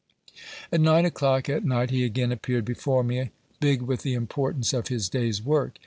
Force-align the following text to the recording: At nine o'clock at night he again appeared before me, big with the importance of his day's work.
At 0.71 0.81
nine 0.81 1.05
o'clock 1.05 1.47
at 1.47 1.63
night 1.63 1.91
he 1.91 2.03
again 2.03 2.31
appeared 2.31 2.65
before 2.65 3.03
me, 3.03 3.29
big 3.59 3.83
with 3.83 4.01
the 4.01 4.15
importance 4.15 4.73
of 4.73 4.87
his 4.87 5.07
day's 5.09 5.43
work. 5.43 5.77